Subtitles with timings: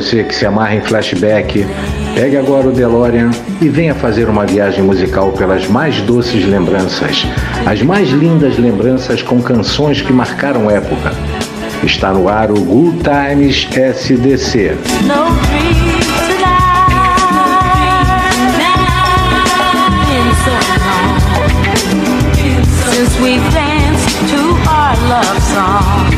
[0.00, 1.66] você que se amarra em flashback,
[2.14, 3.30] pegue agora o DeLorean
[3.60, 7.26] e venha fazer uma viagem musical pelas mais doces lembranças,
[7.66, 11.12] as mais lindas lembranças com canções que marcaram época.
[11.82, 14.78] Está no ar o Good Times SDC.
[23.50, 26.17] Danced to our love song.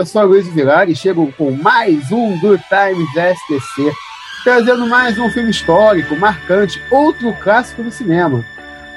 [0.00, 3.92] Eu sou Luiz Vilar e chego com mais um Good Times STC,
[4.42, 8.42] trazendo mais um filme histórico, marcante, outro clássico do cinema.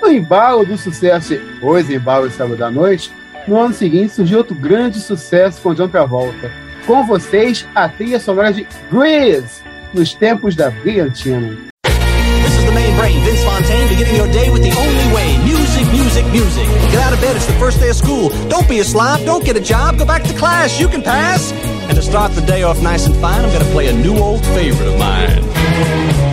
[0.02, 3.12] No embalo do sucesso Os Embalos de Sábado à Noite,
[3.46, 6.50] no ano seguinte surgiu outro grande sucesso com John Travolta.
[6.88, 9.62] Com vocês, a trilha sonora de Grease,
[9.94, 11.58] nos tempos da brilhantina.
[11.84, 15.33] This is the main brain, Vince Fontaine, beginning your day with the only way.
[16.14, 16.68] Music, music.
[16.92, 18.30] Get out of bed, it's the first day of school.
[18.48, 21.52] Don't be a slob, don't get a job, go back to class, you can pass.
[21.52, 24.46] And to start the day off nice and fine, I'm gonna play a new old
[24.46, 26.33] favorite of mine.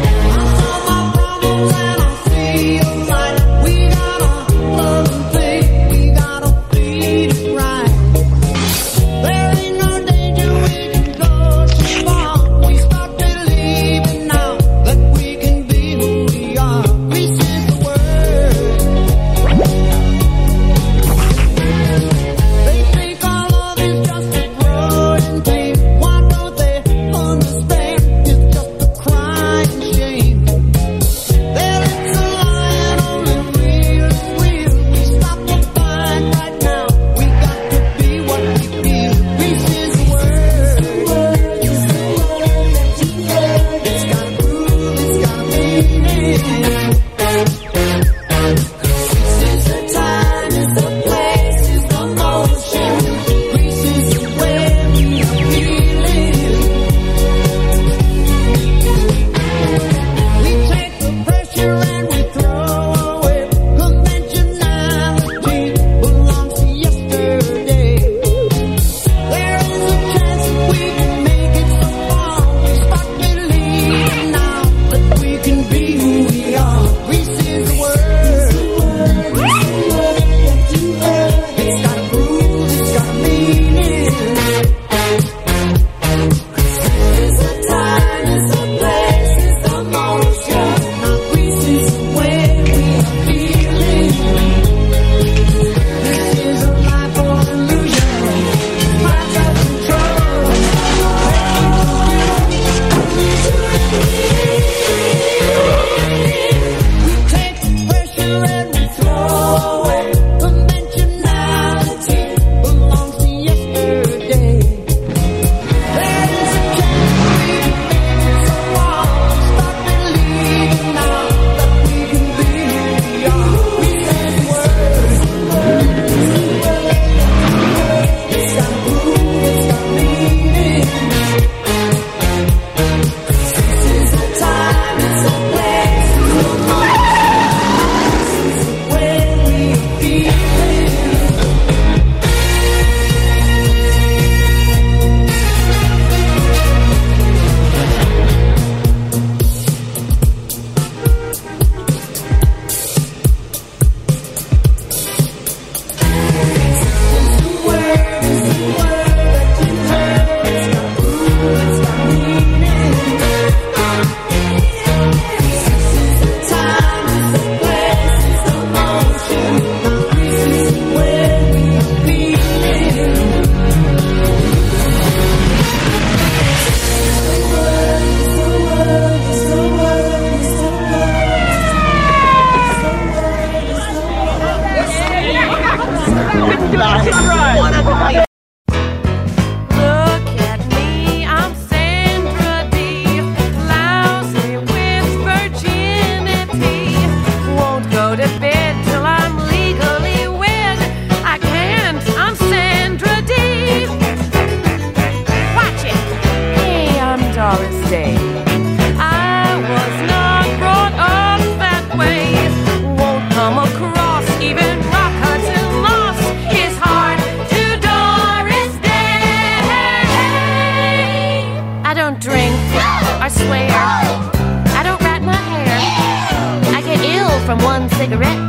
[228.11, 228.40] Cigarette.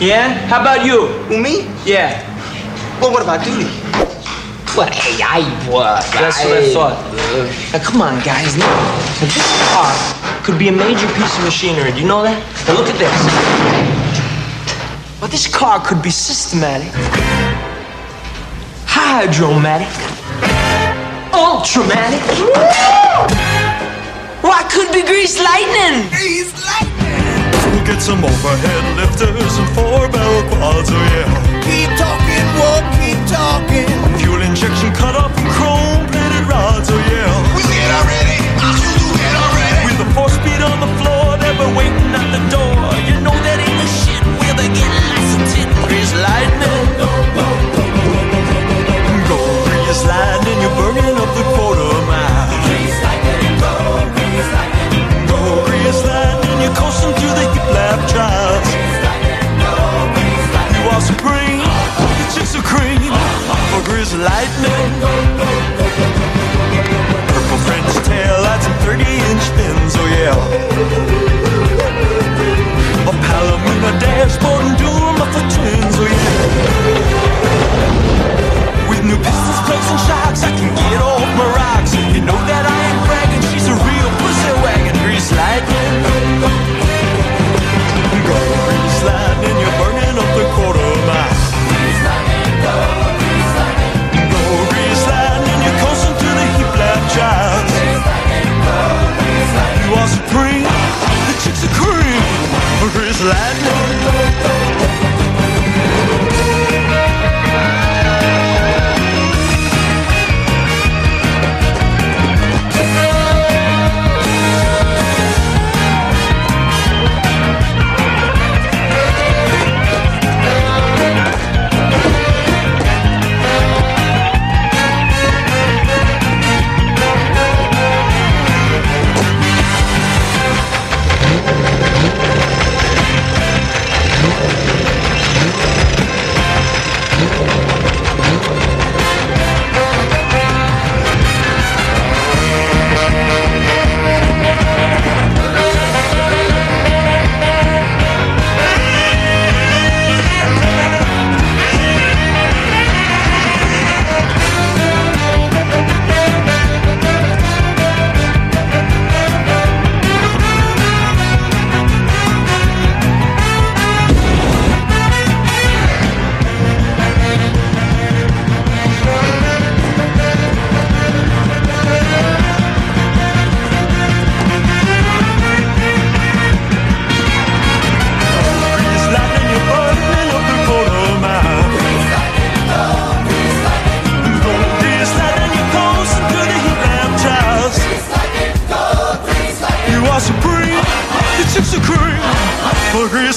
[0.00, 0.28] Yeah?
[0.46, 1.06] How about you?
[1.26, 1.66] Who, me?
[1.84, 2.22] Yeah.
[3.00, 3.66] Well, what about duty?
[4.76, 6.06] Well, hey, I was.
[6.14, 6.96] That's what I thought.
[7.72, 8.56] Now, come on, guys.
[8.56, 8.70] Look.
[8.70, 9.90] Now, this car
[10.44, 11.90] could be a major piece of machinery.
[11.90, 12.38] Do you know that?
[12.68, 13.10] Now, look at this.
[15.20, 16.92] Well, this car could be systematic,
[18.86, 19.90] hydromatic,
[21.34, 22.22] ultramatic.
[24.42, 26.08] I could be grease lightning.
[26.10, 26.89] Grease lightning
[27.90, 31.26] get some overhead lifters and four barrel quads, oh yeah.
[31.66, 33.90] Keep talking, walk, keep talking.
[34.22, 37.26] Fuel injection cut off and chrome plated rods, oh yeah.
[37.50, 38.78] We'll get already, I'll
[39.18, 39.82] get already.
[39.86, 42.78] With the four speed on the floor, they were waiting at the door.
[43.10, 46.86] You know that ain't the shit where they get licensed in grease lightning.
[49.26, 51.69] Go, grease lightning, you're burning up the quarter
[56.62, 58.68] you're coasting through the hip lap trials.
[60.76, 61.64] You are supreme,
[62.18, 63.12] the chicks are cream,
[63.70, 66.19] for is lightning.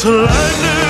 [0.05, 0.83] Lightning.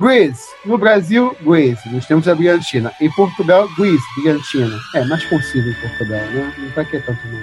[0.00, 0.42] Grease.
[0.66, 1.88] No Brasil, Grease.
[1.88, 2.92] Nos tempos da Brilhantina.
[3.00, 4.78] Em Portugal, Grease, Brilhantina.
[4.94, 6.52] É, mais conhecido em Portugal, né?
[6.58, 7.40] Não vai que é tanto não.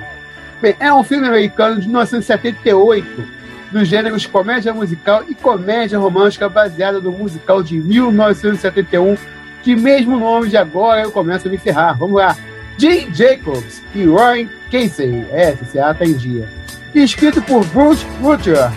[0.61, 3.40] Bem, é um filme americano de 1978,
[3.71, 9.17] dos gêneros comédia musical e comédia romântica, baseado no musical de 1971,
[9.63, 11.97] de mesmo nome de agora eu começo a me ferrar.
[11.97, 12.35] Vamos lá.
[12.77, 15.25] Jim Jacobs e Ryan Casey.
[15.31, 16.47] É, esse A tá em dia.
[16.93, 18.71] Escrito por Bruce Butcher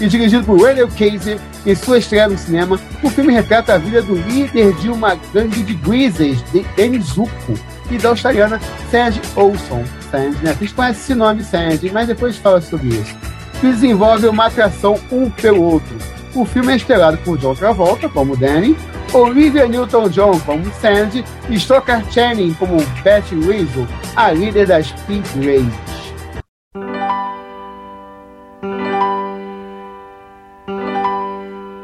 [0.00, 4.00] e dirigido por Randall Casey, em sua estreia no cinema, o filme retrata a vida
[4.00, 7.54] do líder de uma gangue de greasers, de Dennis Zuko,
[7.90, 8.58] e da australiana
[8.90, 9.84] Sandy Olson.
[10.10, 10.54] Sandy, né?
[10.54, 13.14] Vocês conhecem esse nome, Sandy, mas depois fala sobre isso.
[13.60, 15.96] Desenvolve uma atração um pelo outro.
[16.34, 18.76] O filme é estrelado por John Travolta, como Danny,
[19.12, 25.90] Olivia Newton-John como Sandy e Stoker Channing como Betty Weasel, a líder das Pink Ladies.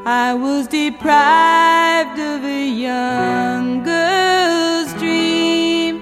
[0.09, 5.99] I was deprived of a young girl's dream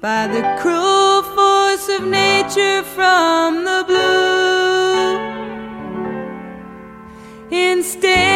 [0.00, 4.27] by the cruel force of nature from the blue.
[7.88, 8.27] Instead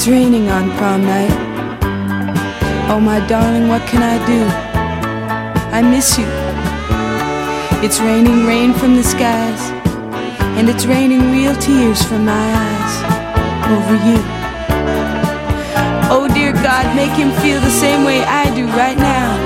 [0.00, 1.30] It's raining on prom night.
[2.88, 4.40] Oh, my darling, what can I do?
[5.76, 6.24] I miss you.
[7.84, 9.60] It's raining rain from the skies,
[10.56, 12.94] and it's raining real tears from my eyes
[13.76, 14.16] over you.
[16.08, 19.39] Oh, dear God, make him feel the same way I do right now.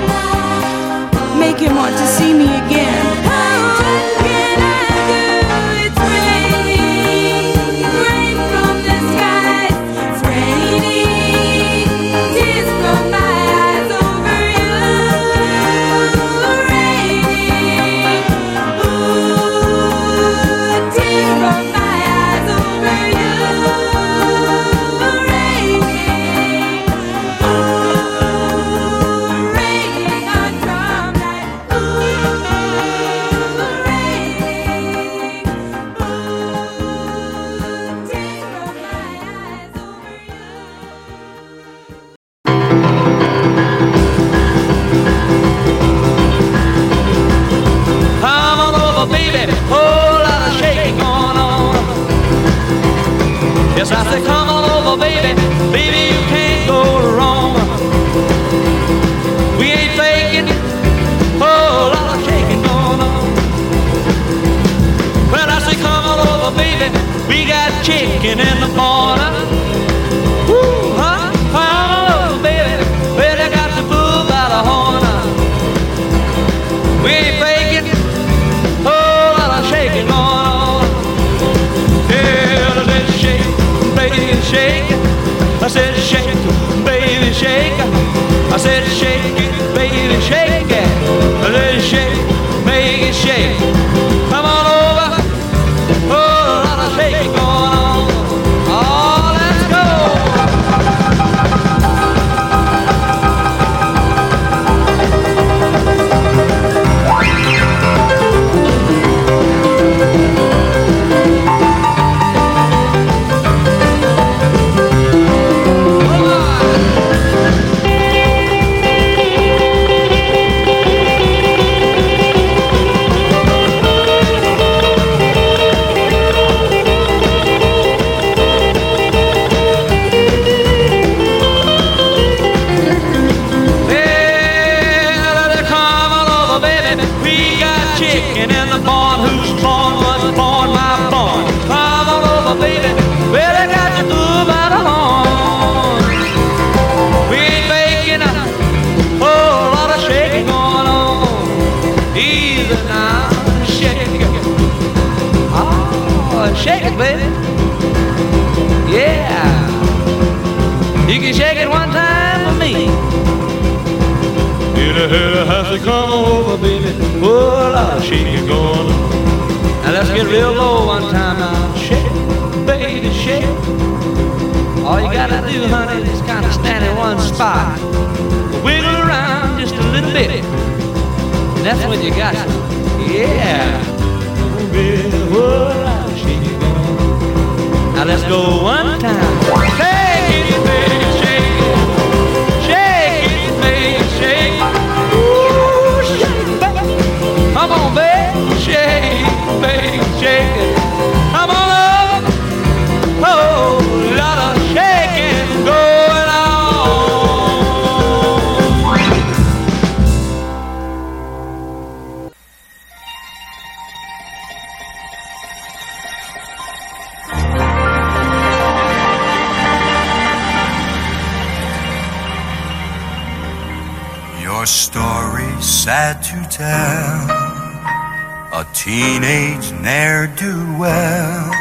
[228.85, 231.51] Teenage ne'er do well.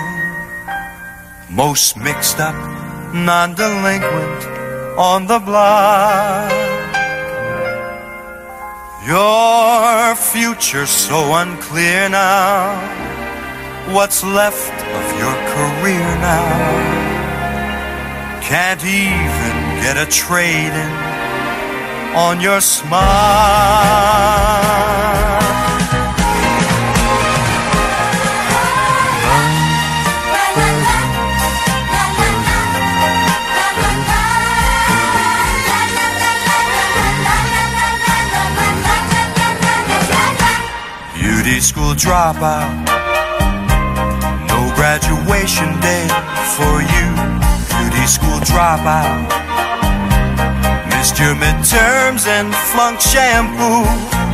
[1.48, 2.54] Most mixed up,
[3.14, 4.44] non delinquent
[4.98, 6.52] on the block.
[9.06, 12.76] Your future so unclear now.
[13.94, 16.52] What's left of your career now?
[18.42, 20.92] Can't even get a trade in
[22.14, 23.04] on your smile.
[41.54, 42.66] Beauty school dropout,
[44.50, 46.02] no graduation day
[46.58, 47.06] for you.
[47.78, 49.30] Beauty school dropout.
[50.90, 53.86] Missed your midterms and flunked shampoo.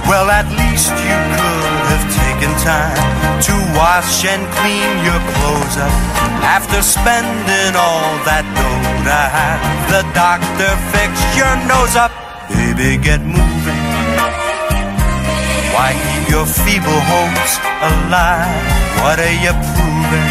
[0.08, 2.96] Well, at least you could have taken time
[3.44, 5.92] to wash and clean your clothes up
[6.40, 9.60] after spending all that dough to have
[9.92, 12.16] the doctor fix your nose up.
[12.48, 13.49] Baby, get moving.
[15.74, 18.66] Why keep your feeble hopes alive?
[19.02, 20.30] What are you proving?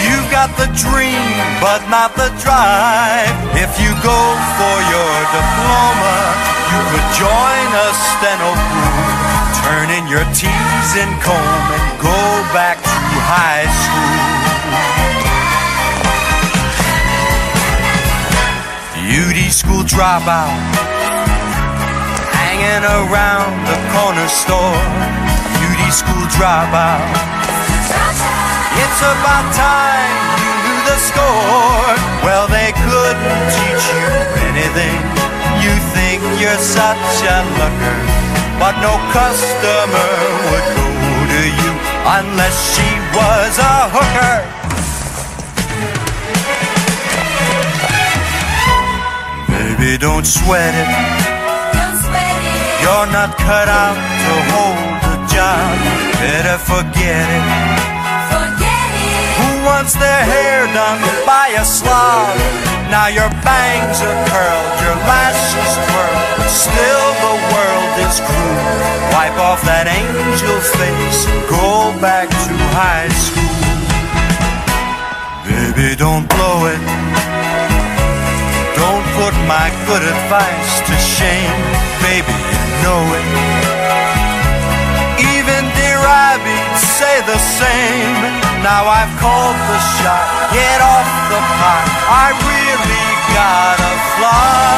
[0.00, 1.28] You've got the dream,
[1.60, 3.30] but not the drive.
[3.54, 4.20] If you go
[4.56, 6.16] for your diploma,
[6.72, 9.04] you could join a steno crew.
[9.60, 12.18] Turn in your T's and comb and go
[12.56, 14.40] back to high school.
[19.04, 20.54] Beauty school dropout,
[22.78, 24.78] around the corner store.
[25.58, 27.02] Beauty school dropout.
[28.78, 31.90] It's about time you knew the score.
[32.22, 34.06] Well, they couldn't teach you
[34.46, 34.98] anything.
[35.58, 37.98] You think you're such a looker,
[38.62, 40.10] but no customer
[40.46, 40.88] would go
[41.34, 41.72] to you
[42.06, 44.38] unless she was a hooker.
[49.50, 51.39] Baby, don't sweat it.
[52.82, 55.68] You're not cut out to hold a job.
[56.20, 57.80] Better forget it.
[59.38, 62.36] Who wants their hair done by a slob?
[62.90, 66.18] Now your bangs are curled, your lashes twirl.
[66.50, 68.66] Still the world is cruel.
[69.14, 73.60] Wipe off that angel face, go back to high school.
[75.46, 76.82] Baby, don't blow it.
[78.74, 81.62] Don't put my good advice to shame.
[82.02, 82.34] Baby,
[82.84, 83.26] know it.
[85.34, 88.16] Even Dear Abby'd say the same.
[88.62, 90.26] Now I've called the shot.
[90.52, 91.86] Get off the pot.
[92.22, 94.70] I really gotta fly.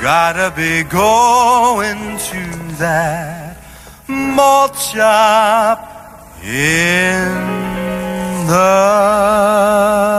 [0.00, 2.42] Gotta be going to
[2.78, 3.56] that
[4.08, 5.78] malt shop
[6.44, 7.26] in
[8.46, 10.15] the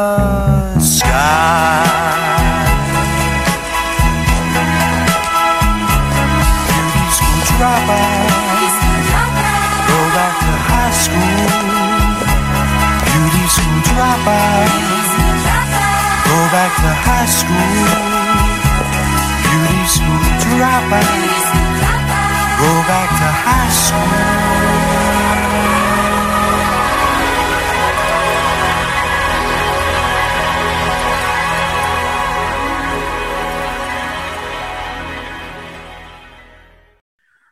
[13.98, 14.70] dropout.
[16.30, 17.82] Go back to high school.
[19.44, 20.22] Beauty school
[20.54, 21.38] dropout.
[22.88, 24.58] back to high school.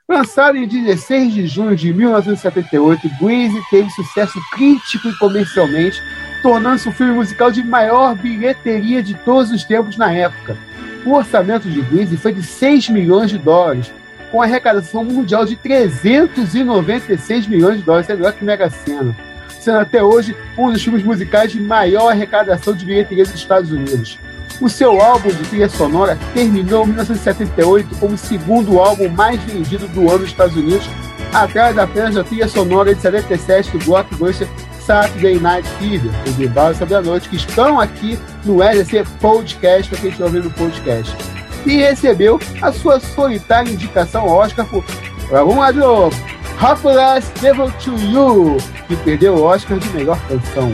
[0.07, 5.99] Lançado em 16 de junho de 1978, Grease teve sucesso crítico e comercialmente,
[6.45, 10.55] tornando-se o filme musical de maior bilheteria de todos os tempos na época.
[11.03, 13.91] O orçamento de Grease foi de 6 milhões de dólares,
[14.31, 19.17] com arrecadação mundial de 396 milhões de dólares, é melhor que Mega Sena,
[19.59, 24.19] sendo até hoje um dos filmes musicais de maior arrecadação de bilheteria dos Estados Unidos.
[24.61, 29.87] O seu álbum de trilha sonora terminou em 1978 como o segundo álbum mais vendido
[29.87, 30.87] do ano nos Estados Unidos,
[31.33, 34.47] atrás apenas da trilha sonora de 77 do blockbuster
[34.85, 39.99] Saturday Night Fever, o Bilbao sobre a noite, que estão aqui no LC Podcast, para
[39.99, 41.15] quem está ouvindo o podcast.
[41.65, 44.85] E recebeu a sua solitária indicação Oscar por.
[45.29, 46.15] Vamos lá de novo!
[46.61, 50.71] Hopeless Devil to You, que perdeu o Oscar de melhor canção.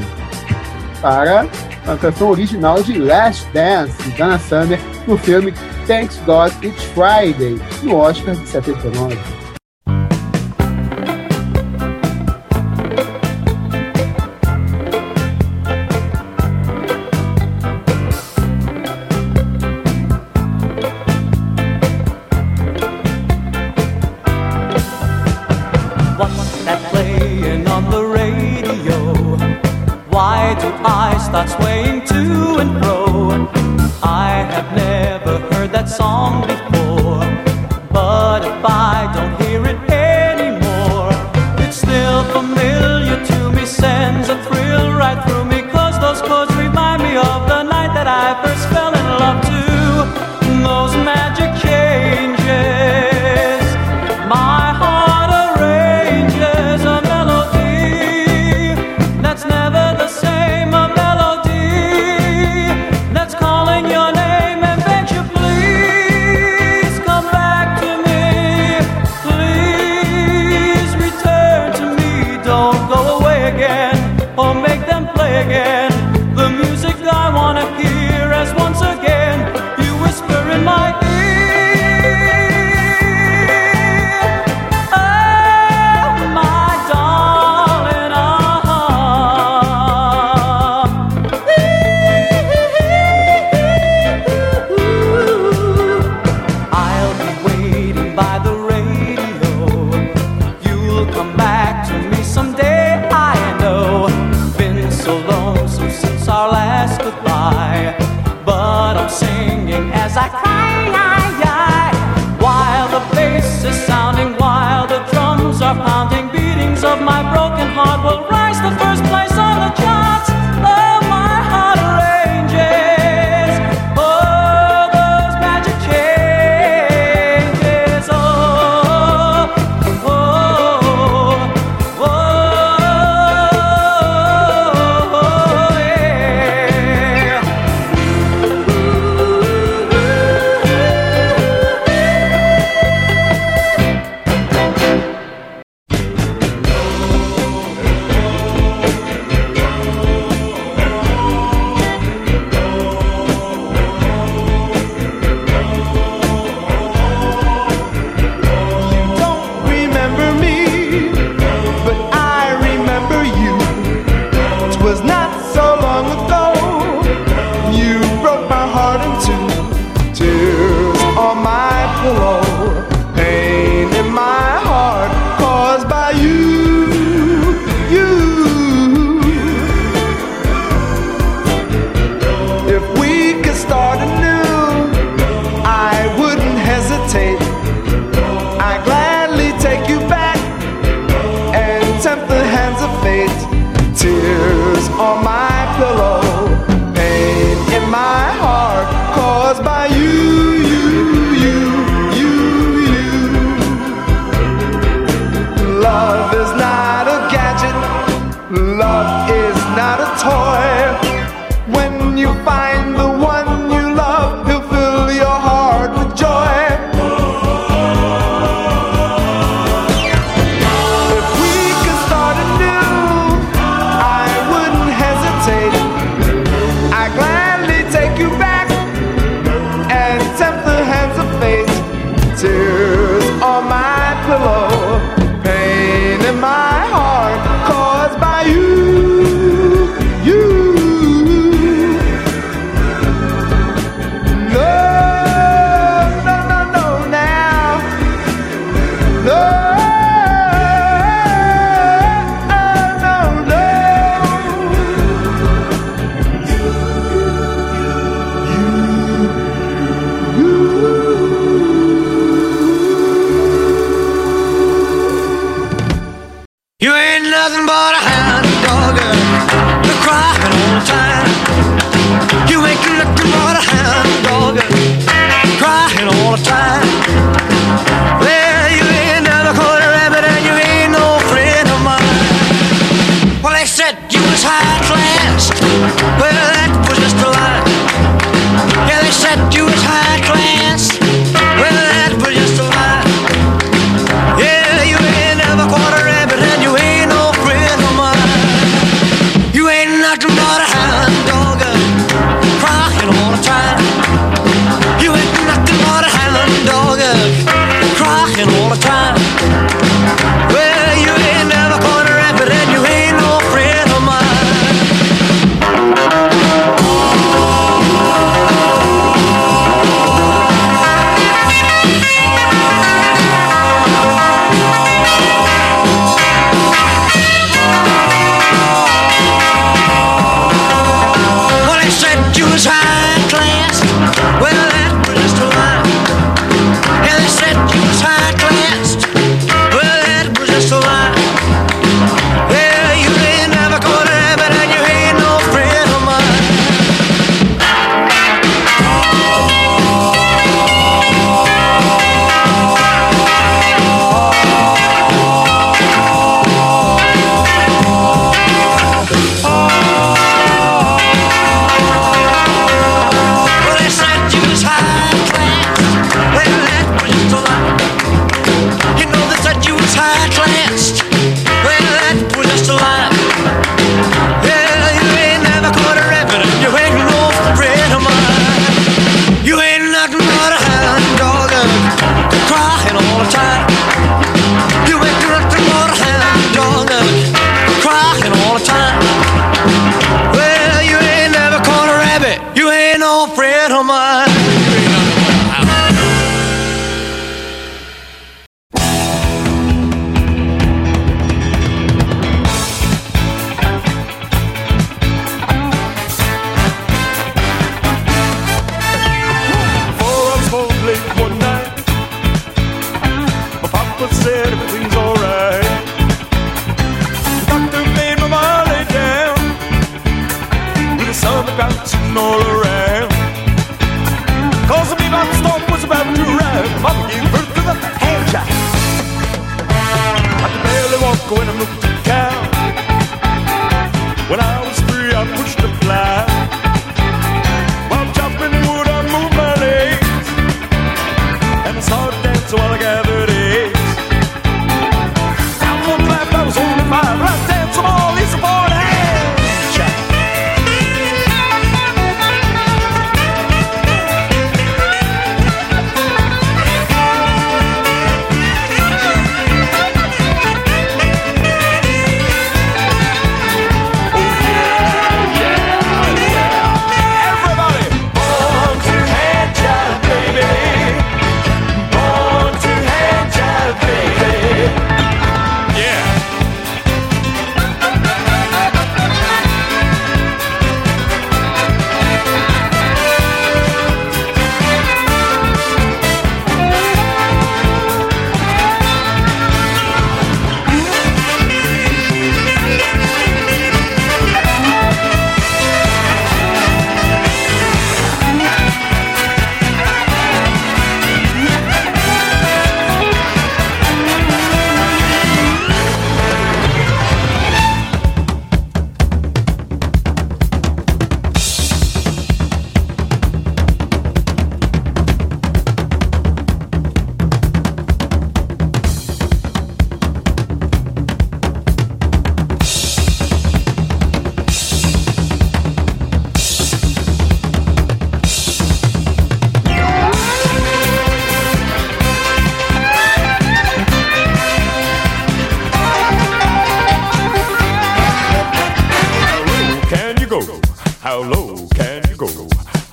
[1.02, 1.47] Para
[1.88, 5.54] a canção original de Last Dance, de Dana Summer, no filme
[5.88, 9.40] Thanks God It's Friday, no Oscar de 79.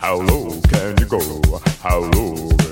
[0.09, 1.21] How low can you go?
[1.83, 2.68] How low?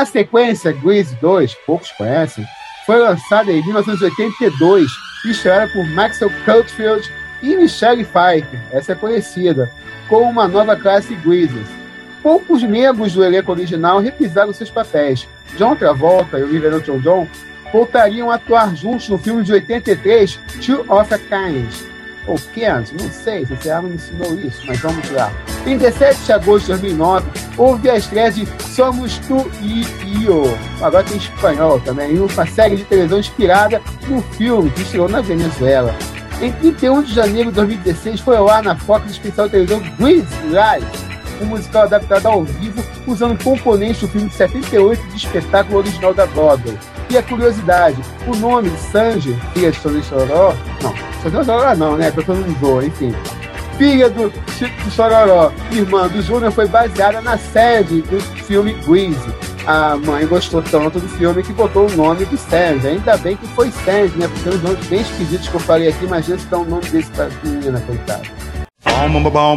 [0.00, 2.42] A sequência Grease 2, poucos conhecem,
[2.86, 4.90] foi lançada em 1982
[5.26, 9.70] e estrelada por Maxwell Cultfield e Michelle Pfeiffer, essa é conhecida,
[10.08, 11.68] com uma nova classe Greasers.
[12.22, 15.28] Poucos membros do elenco original reprisaram seus papéis.
[15.58, 17.28] John Travolta e Olivia Newton-John
[17.70, 21.74] voltariam a atuar juntos no filme de 83, Two of a Kind,
[22.30, 25.32] ou Kent, não sei se você me ensinou isso, mas vamos lá.
[25.66, 27.26] Em 17 de agosto de 2009,
[27.56, 30.44] houve a estreia de Somos Tu e Eu,
[30.80, 35.94] agora tem espanhol também, uma série de televisão inspirada no filme que estreou na Venezuela.
[36.40, 39.82] Em 31 de janeiro de 2016, foi ao ar na Fox o especial de televisão
[39.98, 40.86] Grease Live,
[41.42, 46.26] um musical adaptado ao vivo usando componentes do filme de 78 de espetáculo original da
[46.26, 46.78] Broadway.
[47.10, 52.12] E a curiosidade, o nome Sanji, filha de Sonia Choró, não, Sonia Choró não, né,
[52.12, 53.12] que eu no voo, enfim.
[53.76, 59.18] Filha do de Chororó, irmã do Júnior, foi baseada na sede do filme Grease.
[59.66, 62.86] A mãe gostou tanto do filme que botou o nome do Sanji.
[62.86, 64.28] Ainda bem que foi Sanji, né?
[64.28, 66.84] Porque tem uns nomes bem esquisitos que eu falei aqui, imagina se dá um nome
[66.90, 68.22] desse pra menina, coitada.
[68.84, 69.56] Bom, bom, bom,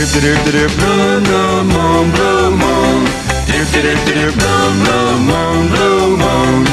[0.00, 3.04] Blow, blow, moan, blow, moan.
[3.44, 6.64] Blow, blow, moan, blow, moan.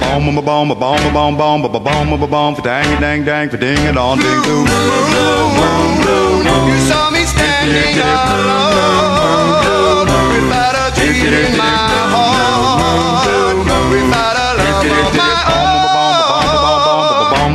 [0.00, 4.42] Bomb, bomb, bomb, bomb, bomb, bomb, bomb, bomb, dang, dang, dang, ding, and on, ding,
[4.42, 4.64] doo.
[4.64, 6.68] Blow, moan, blow, moan.
[6.72, 9.30] You saw me standing alone
[10.34, 11.64] without a dream in my
[12.10, 13.28] heart,
[13.92, 15.31] without a love of mine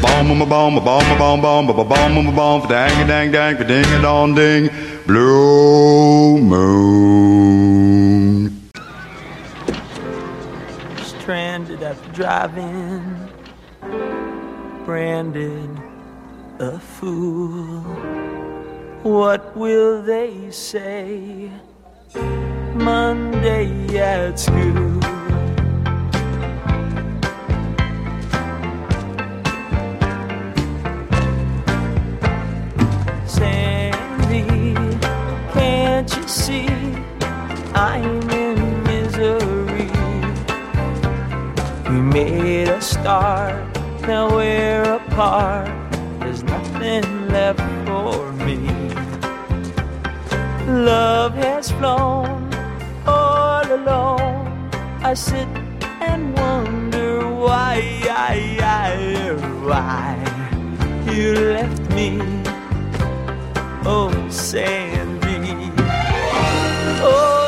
[0.00, 4.34] Boom, boom, boom, boom, boom, boom, boom, boom, boom, dang, dang, dang, ding, a dong,
[4.34, 4.70] ding,
[5.06, 7.48] blue moon.
[11.02, 13.28] Stranded at the drive-in,
[14.84, 15.70] branded
[16.60, 17.82] a fool.
[19.02, 21.50] What will they say
[22.74, 25.27] Monday at school?
[37.78, 39.88] I'm in misery.
[41.88, 43.62] We made a start,
[44.02, 45.70] now we're apart.
[46.18, 48.58] There's nothing left for me.
[50.66, 52.52] Love has flown
[53.06, 54.70] all alone.
[55.04, 55.46] I sit
[56.00, 58.88] and wonder why, why,
[59.70, 62.18] why you left me.
[63.84, 65.20] Oh, Sam.
[67.00, 67.47] Oh,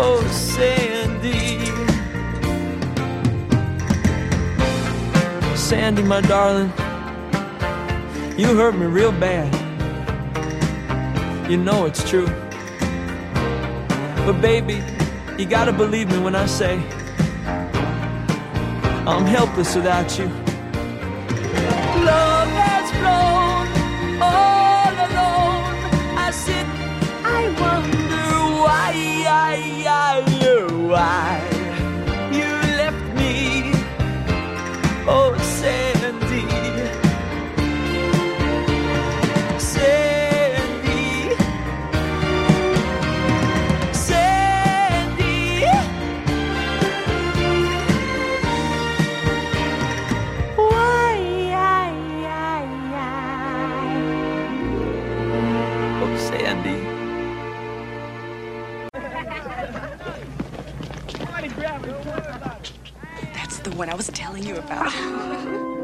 [0.00, 1.58] oh Sandy.
[5.56, 6.72] Sandy, my darling,
[8.38, 9.48] you hurt me real bad.
[11.50, 12.28] You know it's true.
[14.24, 14.82] But baby,
[15.38, 16.74] you gotta believe me when I say
[19.06, 20.26] I'm helpless without you.
[22.04, 24.22] Love has blown.
[24.22, 24.57] Oh.
[29.50, 30.94] I, I, you
[63.78, 64.92] one I was telling you about.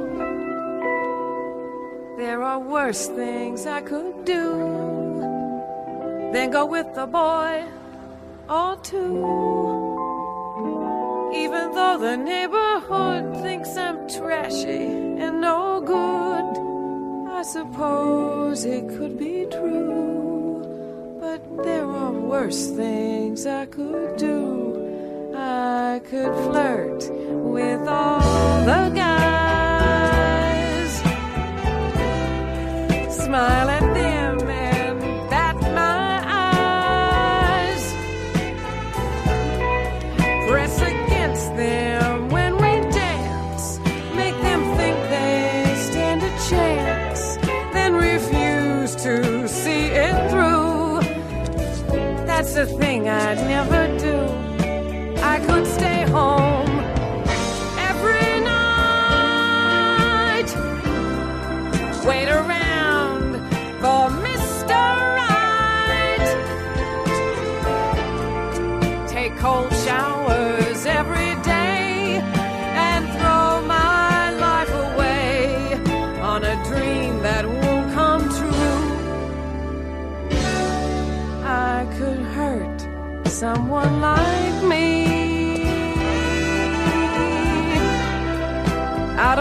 [2.17, 4.51] There are worse things I could do
[6.33, 7.65] than go with a boy
[8.49, 9.19] or two.
[11.35, 14.87] Even though the neighborhood thinks I'm trashy
[15.23, 16.49] and no good,
[17.33, 21.19] I suppose it could be true.
[21.21, 24.74] But there are worse things I could do.
[25.47, 27.03] I could flirt
[27.53, 29.43] with all the guys
[33.11, 37.85] smile at them and bat my eyes.
[40.49, 43.79] Press against them when we dance,
[44.17, 47.37] make them think they stand a chance,
[47.75, 51.03] then refuse to see it through.
[52.31, 52.94] That's the thing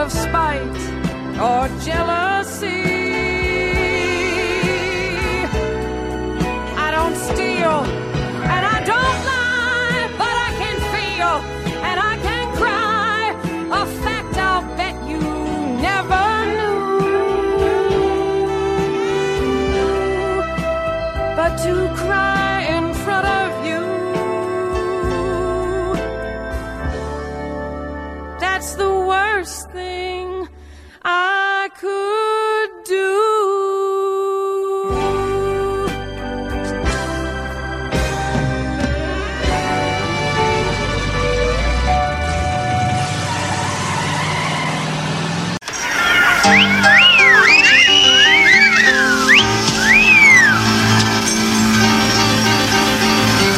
[0.03, 2.22] of spite or jealousy.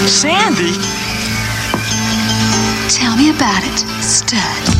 [0.07, 0.71] Sandy?
[2.89, 4.75] Tell me about it, stud.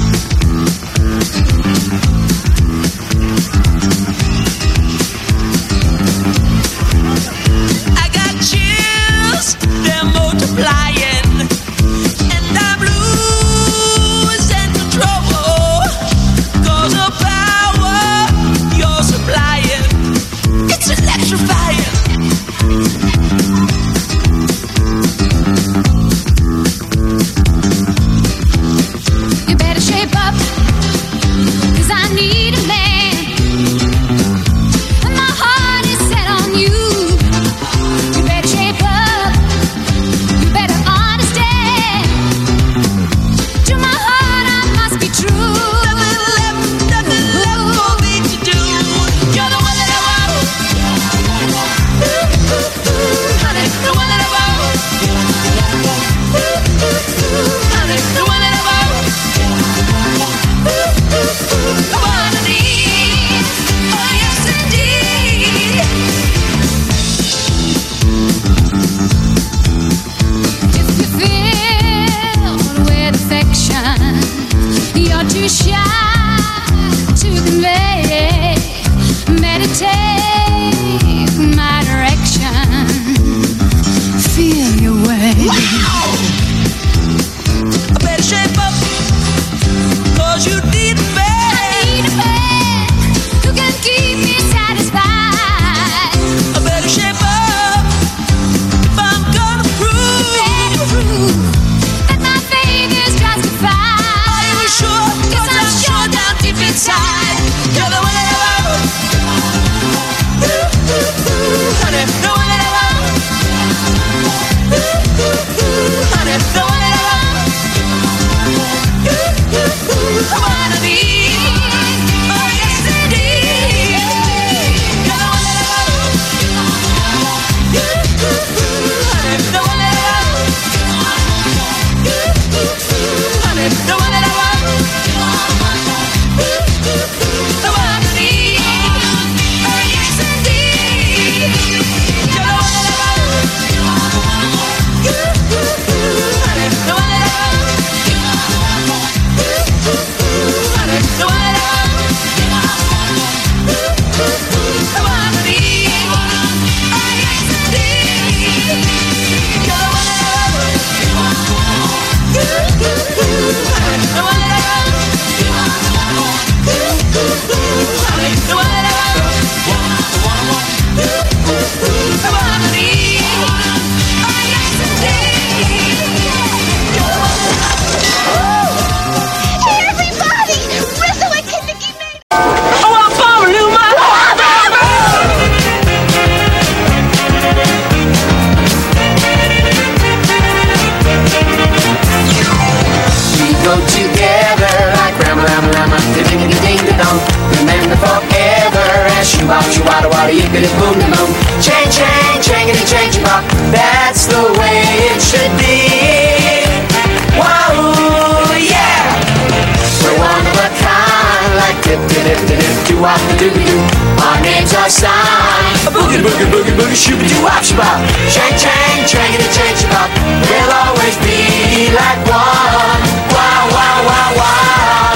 [213.54, 213.82] doo.
[214.26, 215.86] Our names are signed.
[215.86, 218.02] A boogie, boogie, boogie, boogie, shooby doo, wop, shabop.
[218.32, 220.10] Chang, chang, chang, and a chang, shabop.
[220.50, 223.02] We'll always be like one.
[223.36, 225.15] Wow, wow, wow, wow.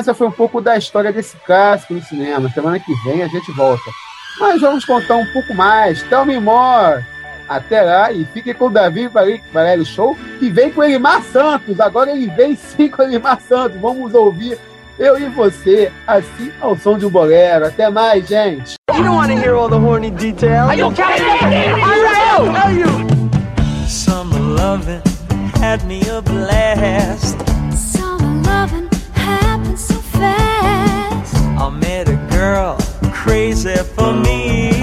[0.00, 2.48] essa foi um pouco da história desse casco no cinema.
[2.50, 3.82] Semana que vem a gente volta.
[4.38, 6.02] Mas vamos contar um pouco mais.
[6.04, 7.04] Tell me more.
[7.46, 11.80] Até lá e fique com o Davi o Show, E vem com Elimar Santos.
[11.80, 13.78] Agora ele vem sim com Elimar Santos.
[13.80, 14.58] Vamos ouvir
[14.98, 17.66] eu e você, assim ao som de um bolero.
[17.66, 18.74] Até mais, gente.
[18.94, 20.68] You don't want to hear all the horny details.
[20.68, 21.66] Are you kidding me?
[22.56, 23.88] Are you?
[23.88, 25.02] Summer loving
[25.60, 27.49] had me a blast.
[33.22, 34.79] crazy for me.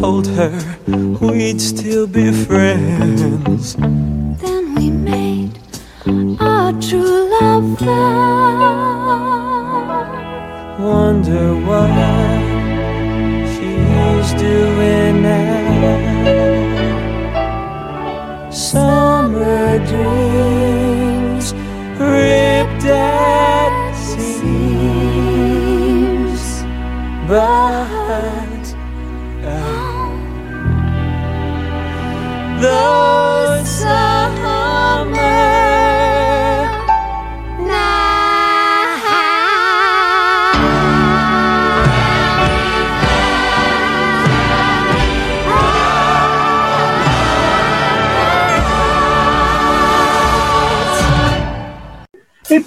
[0.00, 0.52] Told her
[1.20, 3.76] we'd still be friends.
[3.76, 5.58] Then we made
[6.40, 9.04] our true love vow.
[10.78, 12.13] Wonder what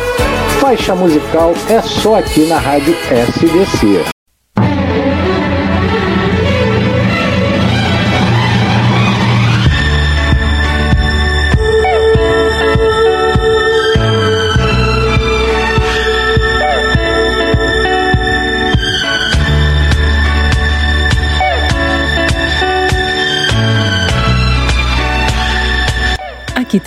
[0.58, 4.19] Faixa musical é só aqui na rádio SDC.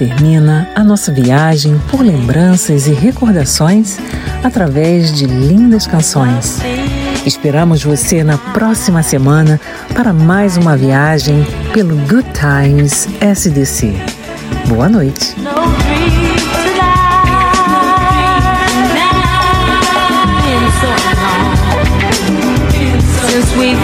[0.05, 3.97] Termina a nossa viagem por lembranças e recordações
[4.43, 6.59] através de lindas canções.
[7.25, 9.61] Esperamos você na próxima semana
[9.95, 13.93] para mais uma viagem pelo Good Times SDC.
[14.67, 15.35] Boa noite.
[23.29, 23.79] Since we've